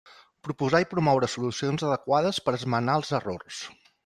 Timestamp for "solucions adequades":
1.33-2.41